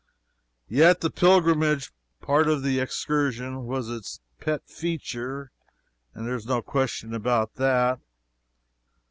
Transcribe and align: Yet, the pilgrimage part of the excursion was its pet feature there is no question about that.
Yet, 0.67 1.01
the 1.01 1.11
pilgrimage 1.11 1.91
part 2.21 2.47
of 2.47 2.63
the 2.63 2.79
excursion 2.79 3.67
was 3.67 3.87
its 3.87 4.19
pet 4.39 4.67
feature 4.67 5.51
there 6.15 6.33
is 6.33 6.47
no 6.47 6.63
question 6.63 7.13
about 7.13 7.53
that. 7.57 7.99